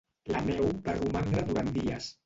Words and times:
La 0.35 0.39
neu 0.47 0.71
va 0.89 0.97
romandre 0.97 1.47
durant 1.53 1.73
dies. 1.81 2.13